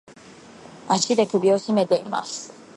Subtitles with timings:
[0.89, 2.51] 足で首をしめています。